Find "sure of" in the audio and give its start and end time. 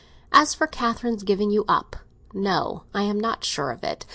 3.45-3.83